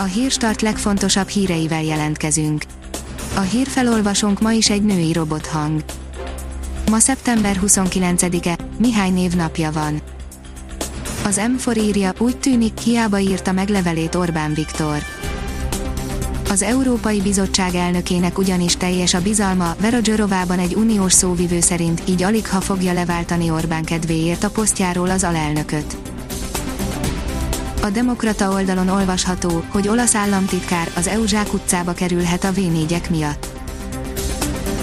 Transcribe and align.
A 0.00 0.04
hírstart 0.04 0.62
legfontosabb 0.62 1.28
híreivel 1.28 1.82
jelentkezünk. 1.82 2.62
A 3.36 3.40
hírfelolvasónk 3.40 4.40
ma 4.40 4.52
is 4.52 4.70
egy 4.70 4.82
női 4.82 5.12
robothang. 5.12 5.84
Ma 6.90 6.98
szeptember 6.98 7.60
29-e, 7.66 8.56
Mihály 8.78 9.10
névnapja 9.10 9.72
van. 9.72 10.00
Az 11.24 11.40
M4 11.56 11.76
írja, 11.76 12.12
úgy 12.18 12.36
tűnik, 12.36 12.78
hiába 12.78 13.18
írta 13.18 13.52
meg 13.52 13.68
levelét 13.68 14.14
Orbán 14.14 14.54
Viktor. 14.54 15.02
Az 16.50 16.62
Európai 16.62 17.20
Bizottság 17.20 17.74
elnökének 17.74 18.38
ugyanis 18.38 18.76
teljes 18.76 19.14
a 19.14 19.22
bizalma, 19.22 19.74
Vera 19.80 19.98
Zsorovában 20.02 20.58
egy 20.58 20.74
uniós 20.74 21.12
szóvivő 21.12 21.60
szerint, 21.60 22.02
így 22.04 22.22
alig 22.22 22.48
ha 22.48 22.60
fogja 22.60 22.92
leváltani 22.92 23.50
Orbán 23.50 23.84
kedvéért 23.84 24.44
a 24.44 24.50
posztjáról 24.50 25.10
az 25.10 25.24
alelnököt. 25.24 25.96
A 27.88 27.90
Demokrata 27.90 28.50
oldalon 28.50 28.88
olvasható, 28.88 29.64
hogy 29.68 29.88
olasz 29.88 30.14
államtitkár 30.14 30.90
az 30.96 31.06
EU 31.06 31.22
utcába 31.52 31.92
kerülhet 31.92 32.44
a 32.44 32.52
v 32.52 32.58
miatt. 33.10 33.46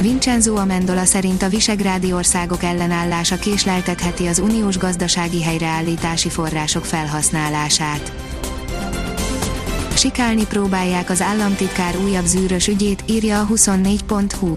Vincenzo 0.01 0.55
Amendola 0.55 1.05
szerint 1.05 1.41
a 1.41 1.49
visegrádi 1.49 2.13
országok 2.13 2.63
ellenállása 2.63 3.35
késleltetheti 3.35 4.27
az 4.27 4.39
uniós 4.39 4.77
gazdasági 4.77 5.43
helyreállítási 5.43 6.29
források 6.29 6.85
felhasználását. 6.85 8.11
Sikálni 9.95 10.45
próbálják 10.45 11.09
az 11.09 11.21
államtitkár 11.21 11.97
újabb 11.97 12.25
zűrös 12.25 12.67
ügyét, 12.67 13.03
írja 13.05 13.39
a 13.39 13.47
24.hu. 13.47 14.55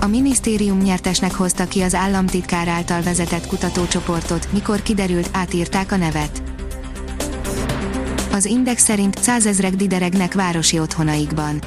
A 0.00 0.06
minisztérium 0.06 0.78
nyertesnek 0.78 1.34
hozta 1.34 1.66
ki 1.66 1.80
az 1.80 1.94
államtitkár 1.94 2.68
által 2.68 3.02
vezetett 3.02 3.46
kutatócsoportot, 3.46 4.48
mikor 4.52 4.82
kiderült, 4.82 5.28
átírták 5.32 5.92
a 5.92 5.96
nevet. 5.96 6.42
Az 8.36 8.44
Index 8.44 8.82
szerint 8.82 9.22
százezrek 9.22 9.74
dideregnek 9.74 10.34
városi 10.34 10.78
otthonaikban. 10.78 11.62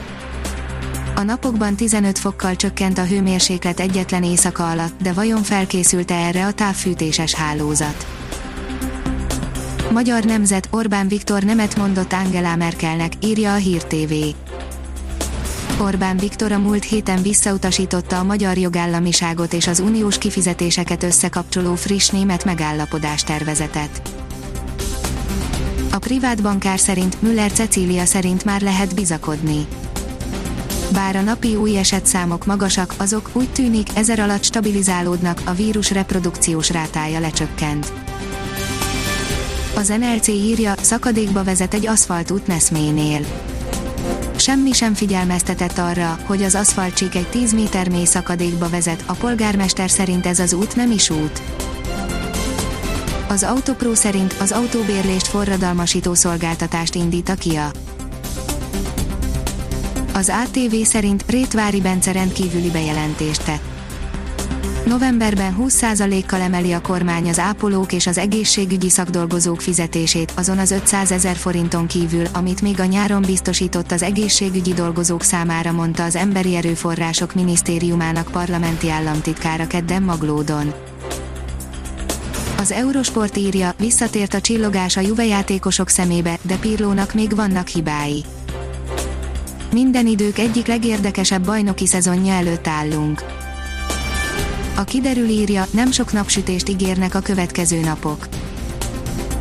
A 1.15 1.21
napokban 1.21 1.75
15 1.75 2.19
fokkal 2.19 2.55
csökkent 2.55 2.97
a 2.97 3.05
hőmérséklet 3.05 3.79
egyetlen 3.79 4.23
éjszaka 4.23 4.69
alatt, 4.69 5.01
de 5.01 5.13
vajon 5.13 5.43
felkészült-e 5.43 6.15
erre 6.15 6.45
a 6.45 6.53
távfűtéses 6.53 7.33
hálózat? 7.33 8.05
Magyar 9.91 10.23
nemzet 10.23 10.67
Orbán 10.71 11.07
Viktor 11.07 11.43
nemet 11.43 11.77
mondott 11.77 12.13
Angela 12.13 12.55
Merkelnek, 12.55 13.13
írja 13.23 13.53
a 13.53 13.57
Hír 13.57 13.83
TV. 13.83 14.13
Orbán 15.81 16.17
Viktor 16.17 16.51
a 16.51 16.59
múlt 16.59 16.83
héten 16.83 17.21
visszautasította 17.21 18.19
a 18.19 18.23
magyar 18.23 18.57
jogállamiságot 18.57 19.53
és 19.53 19.67
az 19.67 19.79
uniós 19.79 20.17
kifizetéseket 20.17 21.03
összekapcsoló 21.03 21.75
friss 21.75 22.09
német 22.09 22.45
megállapodás 22.45 23.23
tervezetet. 23.23 24.01
A 25.91 25.97
privát 25.97 26.41
bankár 26.41 26.79
szerint 26.79 27.21
Müller 27.21 27.51
Cecília 27.51 28.05
szerint 28.05 28.45
már 28.45 28.61
lehet 28.61 28.95
bizakodni. 28.95 29.67
Bár 30.93 31.15
a 31.15 31.21
napi 31.21 31.55
új 31.55 31.77
esetszámok 31.77 32.45
magasak, 32.45 32.93
azok 32.97 33.29
úgy 33.33 33.49
tűnik 33.49 33.87
ezer 33.95 34.19
alatt 34.19 34.43
stabilizálódnak, 34.43 35.41
a 35.45 35.51
vírus 35.51 35.91
reprodukciós 35.91 36.69
rátája 36.69 37.19
lecsökkent. 37.19 37.93
Az 39.75 39.87
NLC 39.87 40.27
írja, 40.27 40.73
szakadékba 40.81 41.43
vezet 41.43 41.73
egy 41.73 41.87
aszfaltút 41.87 42.47
Neszménél. 42.47 43.25
Semmi 44.35 44.71
sem 44.71 44.93
figyelmeztetett 44.93 45.77
arra, 45.77 46.19
hogy 46.25 46.43
az 46.43 46.55
aszfaltcsík 46.55 47.15
egy 47.15 47.27
10 47.27 47.53
méter 47.53 47.89
mély 47.89 48.05
szakadékba 48.05 48.69
vezet, 48.69 49.03
a 49.05 49.13
polgármester 49.13 49.89
szerint 49.89 50.25
ez 50.25 50.39
az 50.39 50.53
út 50.53 50.75
nem 50.75 50.91
is 50.91 51.09
út. 51.09 51.41
Az 53.29 53.43
Autopro 53.43 53.95
szerint 53.95 54.35
az 54.39 54.51
autóbérlést 54.51 55.27
forradalmasító 55.27 56.13
szolgáltatást 56.13 56.95
indít 56.95 57.29
a 57.29 57.33
Kia. 57.33 57.71
Az 60.13 60.31
ATV 60.43 60.75
szerint 60.83 61.23
Rétvári 61.27 61.81
Bence 61.81 62.11
rendkívüli 62.11 62.69
bejelentést 62.69 63.43
tett. 63.43 63.61
Novemberben 64.85 65.55
20%-kal 65.59 66.41
emeli 66.41 66.71
a 66.71 66.81
kormány 66.81 67.29
az 67.29 67.39
ápolók 67.39 67.93
és 67.93 68.07
az 68.07 68.17
egészségügyi 68.17 68.89
szakdolgozók 68.89 69.61
fizetését, 69.61 70.33
azon 70.35 70.57
az 70.57 70.71
500 70.71 71.11
ezer 71.11 71.35
forinton 71.35 71.87
kívül, 71.87 72.25
amit 72.33 72.61
még 72.61 72.79
a 72.79 72.85
nyáron 72.85 73.21
biztosított 73.21 73.91
az 73.91 74.03
egészségügyi 74.03 74.73
dolgozók 74.73 75.23
számára, 75.23 75.71
mondta 75.71 76.03
az 76.03 76.15
Emberi 76.15 76.55
Erőforrások 76.55 77.33
Minisztériumának 77.33 78.31
parlamenti 78.31 78.89
államtitkára 78.89 79.67
kedden 79.67 80.03
Maglódon. 80.03 80.88
Az 82.59 82.71
Eurosport 82.71 83.37
írja, 83.37 83.73
visszatért 83.77 84.33
a 84.33 84.41
csillogás 84.41 84.97
a 84.97 85.01
Juve 85.01 85.25
játékosok 85.25 85.89
szemébe, 85.89 86.37
de 86.41 86.55
Pirlónak 86.55 87.13
még 87.13 87.35
vannak 87.35 87.67
hibái. 87.67 88.23
Minden 89.71 90.07
idők 90.07 90.37
egyik 90.37 90.67
legérdekesebb 90.67 91.45
bajnoki 91.45 91.87
szezonja 91.87 92.33
előtt 92.33 92.67
állunk. 92.67 93.23
A 94.75 94.83
kiderül 94.83 95.27
írja, 95.27 95.65
nem 95.71 95.91
sok 95.91 96.11
napsütést 96.11 96.69
ígérnek 96.69 97.15
a 97.15 97.19
következő 97.19 97.79
napok. 97.79 98.27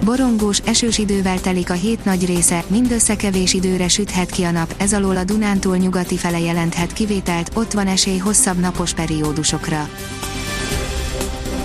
Borongós, 0.05 0.59
esős 0.65 0.99
idővel 0.99 1.41
telik 1.41 1.71
a 1.71 1.75
hét 1.75 2.05
nagy 2.05 2.27
része, 2.27 2.65
mindössze 2.67 3.17
kevés 3.17 3.53
időre 3.53 3.89
süthet 3.89 4.31
ki 4.31 4.43
a 4.43 4.51
nap, 4.51 4.75
ez 4.77 4.93
alól 4.93 5.17
a 5.17 5.25
Dunántúl 5.25 5.77
nyugati 5.77 6.17
fele 6.17 6.41
jelenthet 6.41 6.93
kivételt, 6.93 7.51
ott 7.55 7.73
van 7.73 7.87
esély 7.87 8.19
hosszabb 8.19 8.59
napos 8.59 8.95
periódusokra. 8.95 9.89